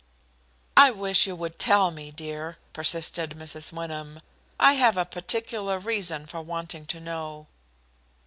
[0.75, 3.71] "I wish you would tell me, dear," persisted Mrs.
[3.71, 4.19] Wyndham.
[4.59, 7.45] "I have a particular reason for wanting to know."